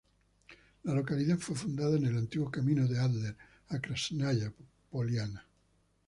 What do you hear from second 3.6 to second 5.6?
a Krásnaya Poliana.